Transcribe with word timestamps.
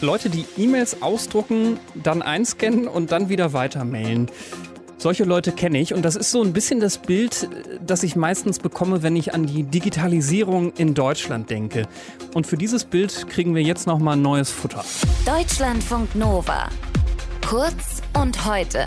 Leute, 0.00 0.30
die 0.30 0.46
E-Mails 0.56 1.02
ausdrucken, 1.02 1.78
dann 1.94 2.22
einscannen 2.22 2.88
und 2.88 3.12
dann 3.12 3.28
wieder 3.28 3.52
weitermailen. 3.52 4.30
Solche 4.96 5.22
Leute 5.22 5.52
kenne 5.52 5.78
ich 5.78 5.94
und 5.94 6.04
das 6.04 6.16
ist 6.16 6.32
so 6.32 6.42
ein 6.42 6.52
bisschen 6.52 6.80
das 6.80 6.98
Bild, 6.98 7.48
das 7.86 8.02
ich 8.02 8.16
meistens 8.16 8.58
bekomme, 8.58 9.04
wenn 9.04 9.14
ich 9.14 9.32
an 9.32 9.46
die 9.46 9.62
Digitalisierung 9.62 10.72
in 10.72 10.94
Deutschland 10.94 11.50
denke. 11.50 11.86
Und 12.34 12.48
für 12.48 12.56
dieses 12.56 12.84
Bild 12.84 13.28
kriegen 13.28 13.54
wir 13.54 13.62
jetzt 13.62 13.86
noch 13.86 14.00
mal 14.00 14.14
ein 14.14 14.22
neues 14.22 14.50
Futter. 14.50 14.84
Deutschlandfunk 15.24 16.16
Nova. 16.16 16.68
Kurz 17.46 18.02
und 18.20 18.44
heute 18.44 18.84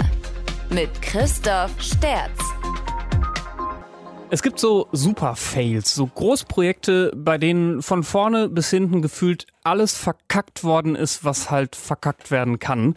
mit 0.70 1.02
Christoph 1.02 1.72
Sterz. 1.80 2.51
Es 4.34 4.42
gibt 4.42 4.60
so 4.62 4.88
Super-Fails, 4.94 5.94
so 5.94 6.08
Großprojekte, 6.08 7.12
bei 7.14 7.38
denen 7.38 7.82
von 7.82 8.02
vorne 8.02 8.48
bis 8.48 8.70
hinten 8.70 9.02
gefühlt 9.02 9.46
alles 9.62 9.98
verkackt 9.98 10.64
worden 10.64 10.96
ist, 10.96 11.26
was 11.26 11.52
halt 11.52 11.76
verkackt 11.76 12.32
werden 12.32 12.58
kann. 12.58 12.96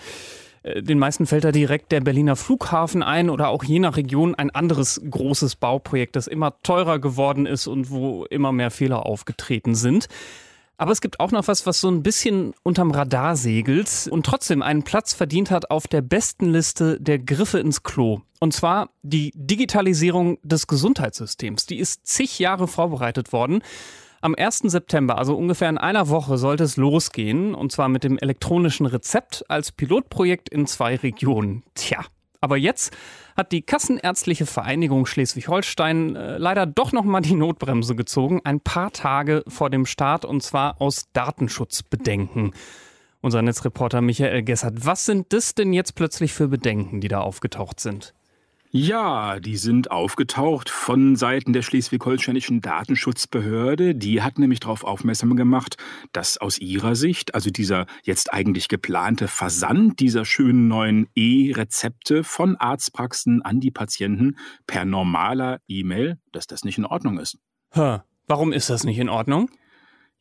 Äh, 0.62 0.80
den 0.84 1.00
meisten 1.00 1.26
fällt 1.26 1.42
da 1.42 1.50
direkt 1.50 1.90
der 1.90 2.02
Berliner 2.02 2.36
Flughafen 2.36 3.02
ein 3.02 3.30
oder 3.30 3.48
auch 3.48 3.64
je 3.64 3.80
nach 3.80 3.96
Region 3.96 4.36
ein 4.36 4.50
anderes 4.50 5.02
großes 5.10 5.56
Bauprojekt, 5.56 6.14
das 6.14 6.28
immer 6.28 6.54
teurer 6.62 7.00
geworden 7.00 7.46
ist 7.46 7.66
und 7.66 7.90
wo 7.90 8.26
immer 8.26 8.52
mehr 8.52 8.70
Fehler 8.70 9.04
aufgetreten 9.04 9.74
sind. 9.74 10.06
Aber 10.76 10.90
es 10.90 11.00
gibt 11.00 11.20
auch 11.20 11.30
noch 11.30 11.46
was, 11.46 11.66
was 11.66 11.80
so 11.80 11.88
ein 11.88 12.02
bisschen 12.02 12.52
unterm 12.62 12.90
Radar 12.90 13.36
segelt 13.36 14.08
und 14.10 14.26
trotzdem 14.26 14.60
einen 14.62 14.82
Platz 14.82 15.12
verdient 15.12 15.50
hat 15.50 15.70
auf 15.70 15.86
der 15.86 16.02
besten 16.02 16.50
Liste 16.50 17.00
der 17.00 17.18
Griffe 17.18 17.60
ins 17.60 17.82
Klo. 17.82 18.22
Und 18.40 18.52
zwar 18.52 18.90
die 19.02 19.32
Digitalisierung 19.34 20.38
des 20.42 20.66
Gesundheitssystems. 20.66 21.66
Die 21.66 21.78
ist 21.78 22.06
zig 22.06 22.38
Jahre 22.38 22.66
vorbereitet 22.66 23.32
worden. 23.32 23.62
Am 24.20 24.34
1. 24.34 24.60
September, 24.64 25.18
also 25.18 25.36
ungefähr 25.36 25.68
in 25.68 25.78
einer 25.78 26.08
Woche, 26.08 26.38
sollte 26.38 26.64
es 26.64 26.76
losgehen. 26.76 27.54
Und 27.54 27.72
zwar 27.72 27.88
mit 27.88 28.04
dem 28.04 28.18
elektronischen 28.18 28.86
Rezept 28.86 29.44
als 29.48 29.70
Pilotprojekt 29.70 30.48
in 30.48 30.66
zwei 30.66 30.96
Regionen. 30.96 31.62
Tja, 31.74 32.04
aber 32.44 32.58
jetzt 32.58 32.94
hat 33.36 33.52
die 33.52 33.62
Kassenärztliche 33.62 34.44
Vereinigung 34.44 35.06
Schleswig-Holstein 35.06 36.14
äh, 36.14 36.36
leider 36.36 36.66
doch 36.66 36.92
noch 36.92 37.04
mal 37.04 37.22
die 37.22 37.34
Notbremse 37.34 37.96
gezogen, 37.96 38.42
ein 38.44 38.60
paar 38.60 38.92
Tage 38.92 39.42
vor 39.48 39.70
dem 39.70 39.86
Start 39.86 40.26
und 40.26 40.42
zwar 40.42 40.80
aus 40.80 41.06
Datenschutzbedenken. 41.14 42.52
Unser 43.22 43.40
Netzreporter 43.40 44.02
Michael 44.02 44.42
Gessert, 44.42 44.84
was 44.84 45.06
sind 45.06 45.32
das 45.32 45.54
denn 45.54 45.72
jetzt 45.72 45.94
plötzlich 45.94 46.34
für 46.34 46.48
Bedenken, 46.48 47.00
die 47.00 47.08
da 47.08 47.22
aufgetaucht 47.22 47.80
sind? 47.80 48.12
Ja, 48.76 49.38
die 49.38 49.56
sind 49.56 49.92
aufgetaucht 49.92 50.68
von 50.68 51.14
Seiten 51.14 51.52
der 51.52 51.62
schleswig-holsteinischen 51.62 52.60
Datenschutzbehörde. 52.60 53.94
Die 53.94 54.20
hat 54.20 54.40
nämlich 54.40 54.58
darauf 54.58 54.82
aufmerksam 54.82 55.36
gemacht, 55.36 55.76
dass 56.10 56.38
aus 56.38 56.58
ihrer 56.58 56.96
Sicht, 56.96 57.36
also 57.36 57.50
dieser 57.50 57.86
jetzt 58.02 58.32
eigentlich 58.32 58.66
geplante 58.66 59.28
Versand 59.28 60.00
dieser 60.00 60.24
schönen 60.24 60.66
neuen 60.66 61.06
E-Rezepte 61.14 62.24
von 62.24 62.56
Arztpraxen 62.56 63.42
an 63.42 63.60
die 63.60 63.70
Patienten 63.70 64.38
per 64.66 64.84
normaler 64.84 65.60
E-Mail, 65.68 66.18
dass 66.32 66.48
das 66.48 66.64
nicht 66.64 66.76
in 66.76 66.84
Ordnung 66.84 67.20
ist. 67.20 67.38
Hä, 67.70 67.98
warum 68.26 68.52
ist 68.52 68.70
das 68.70 68.82
nicht 68.82 68.98
in 68.98 69.08
Ordnung? 69.08 69.50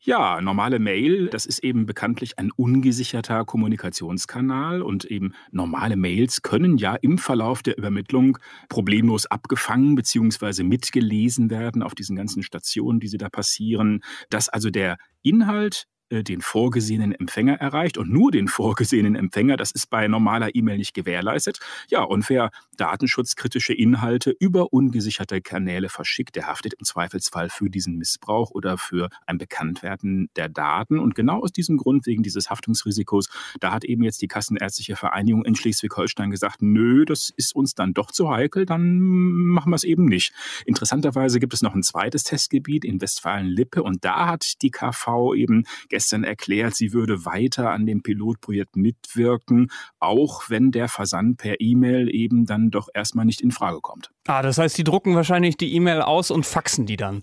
Ja, 0.06 0.42
normale 0.42 0.80
Mail, 0.80 1.28
das 1.28 1.46
ist 1.46 1.60
eben 1.60 1.86
bekanntlich 1.86 2.38
ein 2.38 2.50
ungesicherter 2.50 3.46
Kommunikationskanal 3.46 4.82
und 4.82 5.06
eben 5.06 5.32
normale 5.50 5.96
Mails 5.96 6.42
können 6.42 6.76
ja 6.76 6.94
im 6.94 7.16
Verlauf 7.16 7.62
der 7.62 7.78
Übermittlung 7.78 8.36
problemlos 8.68 9.24
abgefangen 9.24 9.94
bzw. 9.94 10.62
mitgelesen 10.62 11.48
werden 11.48 11.82
auf 11.82 11.94
diesen 11.94 12.16
ganzen 12.16 12.42
Stationen, 12.42 13.00
die 13.00 13.08
sie 13.08 13.16
da 13.16 13.30
passieren, 13.30 14.02
dass 14.28 14.50
also 14.50 14.68
der 14.68 14.98
Inhalt 15.22 15.86
den 16.22 16.40
vorgesehenen 16.40 17.12
Empfänger 17.12 17.54
erreicht 17.54 17.98
und 17.98 18.10
nur 18.10 18.30
den 18.30 18.48
vorgesehenen 18.48 19.16
Empfänger. 19.16 19.56
Das 19.56 19.70
ist 19.70 19.90
bei 19.90 20.06
normaler 20.06 20.54
E-Mail 20.54 20.78
nicht 20.78 20.94
gewährleistet. 20.94 21.58
Ja, 21.88 22.02
und 22.02 22.28
wer 22.28 22.50
datenschutzkritische 22.76 23.72
Inhalte 23.72 24.34
über 24.38 24.72
ungesicherte 24.72 25.40
Kanäle 25.40 25.88
verschickt, 25.88 26.36
der 26.36 26.46
haftet 26.46 26.74
im 26.74 26.84
Zweifelsfall 26.84 27.48
für 27.48 27.70
diesen 27.70 27.96
Missbrauch 27.96 28.50
oder 28.50 28.78
für 28.78 29.08
ein 29.26 29.38
Bekanntwerden 29.38 30.28
der 30.36 30.48
Daten. 30.48 30.98
Und 30.98 31.14
genau 31.14 31.40
aus 31.40 31.52
diesem 31.52 31.76
Grund, 31.76 32.06
wegen 32.06 32.22
dieses 32.22 32.50
Haftungsrisikos, 32.50 33.28
da 33.60 33.72
hat 33.72 33.84
eben 33.84 34.02
jetzt 34.02 34.22
die 34.22 34.28
Kassenärztliche 34.28 34.96
Vereinigung 34.96 35.44
in 35.44 35.54
Schleswig-Holstein 35.54 36.30
gesagt, 36.30 36.60
nö, 36.60 37.04
das 37.04 37.30
ist 37.36 37.54
uns 37.54 37.74
dann 37.74 37.94
doch 37.94 38.10
zu 38.10 38.30
heikel, 38.30 38.66
dann 38.66 38.98
machen 38.98 39.70
wir 39.70 39.76
es 39.76 39.84
eben 39.84 40.04
nicht. 40.04 40.32
Interessanterweise 40.66 41.40
gibt 41.40 41.54
es 41.54 41.62
noch 41.62 41.74
ein 41.74 41.82
zweites 41.82 42.24
Testgebiet 42.24 42.84
in 42.84 43.00
Westfalen-Lippe 43.00 43.82
und 43.82 44.04
da 44.04 44.26
hat 44.26 44.62
die 44.62 44.70
KV 44.70 45.34
eben 45.34 45.64
gestern 45.88 46.03
erklärt, 46.12 46.74
sie 46.74 46.92
würde 46.92 47.24
weiter 47.24 47.70
an 47.70 47.86
dem 47.86 48.02
Pilotprojekt 48.02 48.76
mitwirken, 48.76 49.70
auch 49.98 50.50
wenn 50.50 50.70
der 50.70 50.88
Versand 50.88 51.38
per 51.38 51.60
E-Mail 51.60 52.14
eben 52.14 52.44
dann 52.44 52.70
doch 52.70 52.88
erstmal 52.92 53.24
nicht 53.24 53.40
in 53.40 53.50
Frage 53.50 53.80
kommt. 53.80 54.10
Ah, 54.26 54.42
das 54.42 54.58
heißt, 54.58 54.76
die 54.76 54.84
drucken 54.84 55.14
wahrscheinlich 55.14 55.56
die 55.56 55.74
E-Mail 55.74 56.02
aus 56.02 56.30
und 56.30 56.44
faxen 56.44 56.86
die 56.86 56.96
dann. 56.96 57.22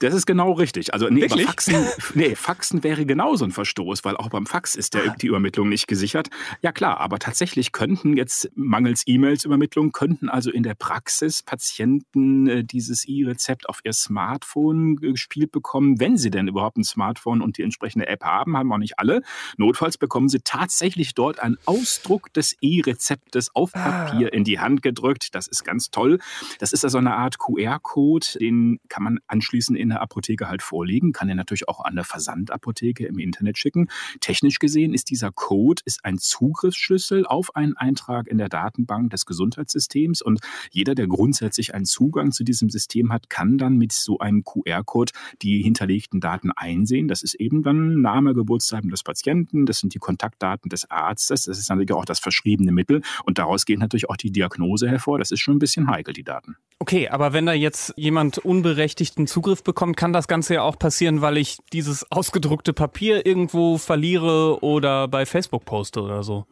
Das 0.00 0.12
ist 0.12 0.26
genau 0.26 0.52
richtig. 0.52 0.92
Also 0.92 1.08
nee, 1.08 1.28
Faxen, 1.28 1.86
nee, 2.14 2.34
Faxen 2.34 2.82
wäre 2.82 3.06
genauso 3.06 3.44
ein 3.44 3.52
Verstoß, 3.52 4.04
weil 4.04 4.16
auch 4.16 4.28
beim 4.28 4.44
Fax 4.44 4.74
ist 4.74 4.94
der, 4.94 5.12
ah. 5.12 5.16
die 5.20 5.28
Übermittlung 5.28 5.68
nicht 5.68 5.86
gesichert. 5.86 6.30
Ja 6.62 6.72
klar, 6.72 6.98
aber 7.00 7.20
tatsächlich 7.20 7.70
könnten 7.70 8.16
jetzt 8.16 8.50
mangels 8.56 9.04
E-Mails-Übermittlung, 9.06 9.92
könnten 9.92 10.28
also 10.28 10.50
in 10.50 10.64
der 10.64 10.74
Praxis 10.74 11.42
Patienten 11.42 12.48
äh, 12.48 12.64
dieses 12.64 13.04
E-Rezept 13.06 13.68
auf 13.68 13.80
ihr 13.84 13.92
Smartphone 13.92 14.96
gespielt 14.96 15.52
bekommen, 15.52 16.00
wenn 16.00 16.16
sie 16.16 16.30
denn 16.30 16.48
überhaupt 16.48 16.76
ein 16.76 16.84
Smartphone 16.84 17.40
und 17.40 17.56
die 17.56 17.62
entsprechende 17.62 18.08
App 18.08 18.24
haben, 18.24 18.56
haben 18.56 18.72
auch 18.72 18.78
nicht 18.78 18.98
alle. 18.98 19.22
Notfalls 19.56 19.96
bekommen 19.96 20.28
sie 20.28 20.40
tatsächlich 20.40 21.14
dort 21.14 21.38
einen 21.38 21.56
Ausdruck 21.66 22.32
des 22.32 22.56
E-Rezeptes 22.60 23.54
auf 23.54 23.70
ah. 23.74 23.78
Papier 23.78 24.26
ah. 24.32 24.34
in 24.34 24.42
die 24.42 24.58
Hand 24.58 24.82
gedrückt. 24.82 25.36
Das 25.36 25.46
ist 25.46 25.64
ganz 25.64 25.90
toll. 25.92 26.18
Das 26.58 26.72
ist 26.72 26.84
also 26.84 26.98
eine 26.98 27.14
Art 27.14 27.38
QR-Code, 27.38 28.26
den 28.40 28.80
kann 28.88 29.04
man 29.04 29.18
anschließend 29.28 29.78
in 29.78 29.93
der 29.94 30.02
Apotheke 30.02 30.48
halt 30.48 30.62
vorliegen, 30.62 31.12
kann 31.12 31.28
er 31.28 31.34
natürlich 31.34 31.68
auch 31.68 31.80
an 31.84 31.94
der 31.94 32.04
Versandapotheke 32.04 33.06
im 33.06 33.18
Internet 33.18 33.58
schicken. 33.58 33.88
Technisch 34.20 34.58
gesehen 34.58 34.92
ist 34.92 35.10
dieser 35.10 35.30
Code 35.30 35.82
ist 35.84 36.04
ein 36.04 36.18
Zugriffsschlüssel 36.18 37.26
auf 37.26 37.54
einen 37.54 37.76
Eintrag 37.76 38.26
in 38.26 38.38
der 38.38 38.48
Datenbank 38.48 39.10
des 39.10 39.24
Gesundheitssystems 39.26 40.20
und 40.20 40.40
jeder, 40.70 40.94
der 40.94 41.06
grundsätzlich 41.06 41.74
einen 41.74 41.84
Zugang 41.84 42.32
zu 42.32 42.44
diesem 42.44 42.70
System 42.70 43.12
hat, 43.12 43.30
kann 43.30 43.56
dann 43.56 43.76
mit 43.76 43.92
so 43.92 44.18
einem 44.18 44.42
QR-Code 44.42 45.12
die 45.42 45.62
hinterlegten 45.62 46.20
Daten 46.20 46.50
einsehen. 46.50 47.08
Das 47.08 47.22
ist 47.22 47.34
eben 47.34 47.62
dann 47.62 48.00
Name, 48.00 48.34
Geburtsdatum 48.34 48.90
des 48.90 49.02
Patienten, 49.02 49.66
das 49.66 49.78
sind 49.78 49.94
die 49.94 49.98
Kontaktdaten 49.98 50.68
des 50.68 50.90
Arztes, 50.90 51.44
das 51.44 51.58
ist 51.58 51.68
natürlich 51.68 51.92
auch 51.92 52.04
das 52.04 52.18
verschriebene 52.18 52.72
Mittel 52.72 53.02
und 53.24 53.38
daraus 53.38 53.64
geht 53.64 53.78
natürlich 53.78 54.10
auch 54.10 54.16
die 54.16 54.32
Diagnose 54.32 54.88
hervor. 54.88 55.18
Das 55.18 55.30
ist 55.30 55.40
schon 55.40 55.56
ein 55.56 55.60
bisschen 55.60 55.88
heikel, 55.88 56.12
die 56.14 56.24
Daten. 56.24 56.56
Okay, 56.78 57.08
aber 57.08 57.32
wenn 57.32 57.46
da 57.46 57.52
jetzt 57.52 57.94
jemand 57.96 58.38
unberechtigten 58.38 59.26
Zugriff 59.26 59.62
bekommt, 59.62 59.96
kann 59.96 60.12
das 60.12 60.28
Ganze 60.28 60.54
ja 60.54 60.62
auch 60.62 60.78
passieren, 60.78 61.20
weil 61.20 61.36
ich 61.36 61.58
dieses 61.72 62.10
ausgedruckte 62.10 62.72
Papier 62.72 63.24
irgendwo 63.24 63.78
verliere 63.78 64.62
oder 64.62 65.08
bei 65.08 65.24
Facebook 65.24 65.64
poste 65.64 66.02
oder 66.02 66.22
so. 66.22 66.46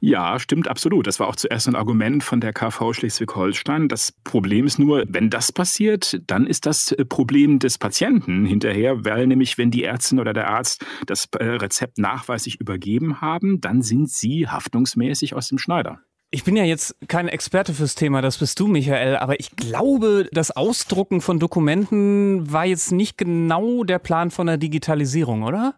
Ja, 0.00 0.38
stimmt 0.38 0.68
absolut. 0.68 1.08
Das 1.08 1.18
war 1.18 1.26
auch 1.26 1.34
zuerst 1.34 1.66
ein 1.66 1.74
Argument 1.74 2.22
von 2.22 2.40
der 2.40 2.52
KV 2.52 2.92
Schleswig-Holstein. 2.92 3.88
Das 3.88 4.12
Problem 4.12 4.66
ist 4.66 4.78
nur, 4.78 5.04
wenn 5.08 5.28
das 5.28 5.50
passiert, 5.50 6.20
dann 6.26 6.46
ist 6.46 6.66
das 6.66 6.92
äh, 6.92 7.04
Problem 7.04 7.58
des 7.58 7.78
Patienten 7.78 8.46
hinterher, 8.46 9.04
weil 9.04 9.26
nämlich, 9.26 9.58
wenn 9.58 9.72
die 9.72 9.82
Ärztin 9.82 10.20
oder 10.20 10.32
der 10.32 10.50
Arzt 10.50 10.84
das 11.06 11.28
äh, 11.38 11.44
Rezept 11.44 11.98
nachweislich 11.98 12.60
übergeben 12.60 13.20
haben, 13.20 13.60
dann 13.60 13.82
sind 13.82 14.08
sie 14.08 14.46
haftungsmäßig 14.46 15.34
aus 15.34 15.48
dem 15.48 15.58
Schneider. 15.58 16.00
Ich 16.30 16.44
bin 16.44 16.56
ja 16.56 16.64
jetzt 16.64 16.94
kein 17.08 17.26
Experte 17.28 17.72
fürs 17.72 17.94
Thema, 17.94 18.20
das 18.20 18.36
bist 18.36 18.60
du, 18.60 18.66
Michael, 18.66 19.16
aber 19.16 19.40
ich 19.40 19.56
glaube, 19.56 20.28
das 20.30 20.50
Ausdrucken 20.50 21.22
von 21.22 21.38
Dokumenten 21.38 22.52
war 22.52 22.66
jetzt 22.66 22.92
nicht 22.92 23.16
genau 23.16 23.82
der 23.82 23.98
Plan 23.98 24.30
von 24.30 24.46
der 24.46 24.58
Digitalisierung, 24.58 25.42
oder? 25.42 25.76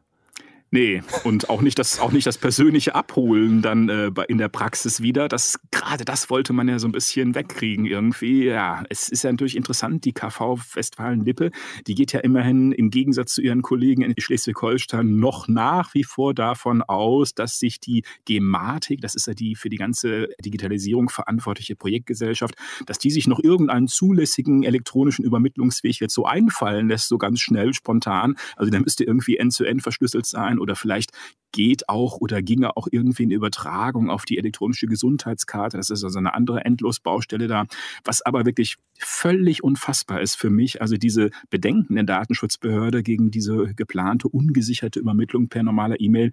Nee, 0.72 1.03
und 1.25 1.50
auch 1.50 1.62
nicht 1.62 1.81
das, 1.81 1.98
auch 1.98 2.12
nicht 2.12 2.28
das 2.28 2.38
persönliche 2.38 2.94
Abholen 2.94 3.60
dann 3.60 3.89
äh, 3.89 4.12
in 4.28 4.39
der 4.39 4.48
Praxis 4.48 5.03
wieder. 5.03 5.27
Das, 5.27 5.59
gerade 5.72 6.04
das 6.04 6.30
wollte 6.30 6.53
man 6.53 6.68
ja 6.68 6.78
so 6.78 6.86
ein 6.86 6.92
bisschen 6.92 7.34
wegkriegen 7.34 7.86
irgendwie. 7.86 8.44
Ja, 8.44 8.84
es 8.89 9.09
ist 9.09 9.24
ja 9.24 9.33
natürlich 9.33 9.56
interessant, 9.56 10.04
die 10.04 10.12
KV 10.12 10.60
Westfalen-Lippe, 10.74 11.50
die 11.89 11.97
geht 11.97 12.12
ja 12.12 12.21
immerhin 12.21 12.71
im 12.71 12.91
Gegensatz 12.91 13.34
zu 13.34 13.42
ihren 13.42 13.62
Kollegen 13.62 14.03
in 14.03 14.15
Schleswig-Holstein 14.16 15.18
noch 15.18 15.48
nach 15.48 15.92
wie 15.94 16.04
vor 16.04 16.34
davon 16.34 16.83
aus, 16.83 17.34
dass 17.34 17.59
sich 17.59 17.80
die 17.80 18.04
Gematik, 18.24 19.00
das 19.00 19.16
ist 19.16 19.27
ja 19.27 19.34
die 19.34 19.56
für 19.56 19.71
die 19.71 19.77
ganze 19.77 20.28
Digitalisierung 20.44 21.09
verantwortliche 21.09 21.74
Projektgesellschaft, 21.74 22.54
dass 22.86 22.98
die 22.98 23.10
sich 23.10 23.27
noch 23.27 23.41
irgendeinen 23.42 23.89
zulässigen 23.89 24.62
elektronischen 24.62 25.24
Übermittlungsweg 25.24 25.98
jetzt 25.98 26.15
so 26.15 26.27
einfallen 26.27 26.86
lässt, 26.86 27.09
so 27.09 27.18
ganz 27.18 27.41
schnell, 27.41 27.74
spontan. 27.74 28.36
Also 28.54 28.71
der 28.71 28.80
müsste 28.80 29.03
irgendwie 29.03 29.36
end-zu-end 29.36 29.80
-end 29.80 29.83
verschlüsselt 29.83 30.27
sein 30.27 30.59
oder 30.60 30.77
vielleicht 30.77 31.10
geht 31.53 31.89
auch 31.89 32.18
oder 32.21 32.42
ginge 32.42 32.77
auch 32.77 32.86
irgendwie 32.91 33.24
eine 33.24 33.34
Übertragung 33.34 34.10
auf 34.10 34.24
die 34.24 34.39
elektronische 34.39 34.86
Gesundheitskarte. 34.86 35.77
Das 35.77 35.91
ist 35.91 36.04
also 36.04 36.18
eine 36.18 36.34
andere 36.34 36.65
Endlosbaustelle 36.65 37.48
da. 37.48 37.65
Was 38.04 38.22
aber 38.22 38.47
wirklich 38.47 38.77
völlig 38.98 39.65
unfassbar 39.65 40.21
ist 40.21 40.36
für 40.36 40.51
mich, 40.51 40.80
also 40.80 40.97
diese 40.97 41.30
Bedenken 41.48 41.95
der 41.97 42.04
Datenschutzbehörde 42.04 43.03
gegen 43.03 43.30
diese 43.30 43.74
geplante 43.74 44.28
ungesicherte 44.28 45.01
Übermittlung 45.01 45.48
per 45.48 45.62
normaler 45.62 46.01
E-Mail, 46.01 46.33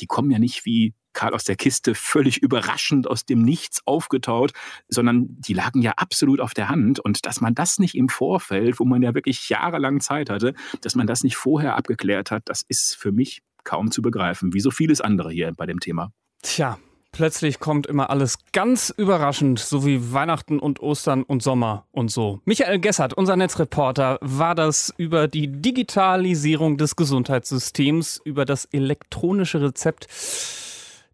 die 0.00 0.06
kommen 0.06 0.30
ja 0.30 0.38
nicht 0.38 0.66
wie 0.66 0.94
Karl 1.14 1.34
aus 1.34 1.44
der 1.44 1.56
Kiste 1.56 1.96
völlig 1.96 2.38
überraschend 2.42 3.08
aus 3.08 3.24
dem 3.24 3.42
Nichts 3.42 3.80
aufgetaut, 3.86 4.52
sondern 4.88 5.26
die 5.40 5.54
lagen 5.54 5.82
ja 5.82 5.94
absolut 5.96 6.38
auf 6.38 6.54
der 6.54 6.68
Hand. 6.68 7.00
Und 7.00 7.26
dass 7.26 7.40
man 7.40 7.54
das 7.54 7.78
nicht 7.78 7.96
im 7.96 8.08
Vorfeld, 8.08 8.78
wo 8.78 8.84
man 8.84 9.02
ja 9.02 9.14
wirklich 9.14 9.48
jahrelang 9.48 10.00
Zeit 10.00 10.30
hatte, 10.30 10.54
dass 10.82 10.94
man 10.94 11.08
das 11.08 11.24
nicht 11.24 11.36
vorher 11.36 11.76
abgeklärt 11.76 12.30
hat, 12.30 12.42
das 12.44 12.62
ist 12.68 12.94
für 12.94 13.10
mich 13.10 13.42
kaum 13.68 13.90
zu 13.90 14.00
begreifen, 14.00 14.54
wie 14.54 14.60
so 14.60 14.70
vieles 14.70 15.00
andere 15.00 15.30
hier 15.30 15.52
bei 15.54 15.66
dem 15.66 15.78
Thema. 15.78 16.10
Tja, 16.42 16.78
Plötzlich 17.10 17.58
kommt 17.58 17.86
immer 17.86 18.10
alles 18.10 18.38
ganz 18.52 18.94
überraschend, 18.96 19.58
so 19.58 19.84
wie 19.84 20.12
Weihnachten 20.12 20.58
und 20.58 20.80
Ostern 20.80 21.22
und 21.22 21.42
Sommer 21.42 21.86
und 21.90 22.10
so. 22.10 22.40
Michael 22.44 22.78
Gessert, 22.78 23.14
unser 23.14 23.34
Netzreporter, 23.34 24.18
war 24.20 24.54
das 24.54 24.92
über 24.98 25.26
die 25.26 25.48
Digitalisierung 25.48 26.76
des 26.76 26.96
Gesundheitssystems, 26.96 28.20
über 28.24 28.44
das 28.44 28.66
elektronische 28.66 29.60
Rezept, 29.60 30.06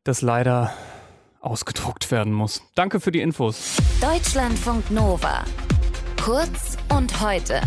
das 0.02 0.20
leider 0.20 0.74
ausgedruckt 1.40 2.10
werden 2.10 2.32
muss. 2.32 2.62
Danke 2.74 3.00
für 3.00 3.12
die 3.12 3.20
Infos. 3.20 3.76
Deutschlandfunk 4.00 4.90
Nova. 4.90 5.44
Kurz 6.22 6.76
und 6.90 7.20
heute. 7.22 7.60